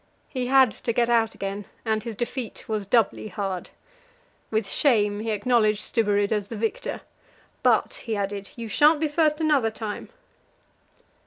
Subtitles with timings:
[0.29, 3.69] He had to get out again, and his defeat was doubly hard.
[4.49, 7.01] With shame he acknowledged Stubberud as the victor;
[7.61, 10.09] "but," he added, "you shan't be first another time."